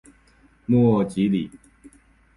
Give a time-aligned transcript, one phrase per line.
[0.65, 1.51] 莫济里。